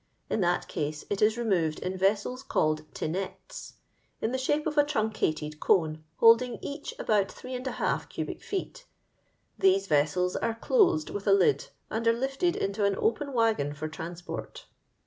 [0.31, 3.73] In that case it is removed in vessels called tinettet,
[4.19, 8.87] in the shape of a truncated cone, holding each about 8^ cubic feet.
[9.59, 13.87] These vessels ore closed with a lid, and are lifted into an open waggon for
[13.87, 14.65] transport."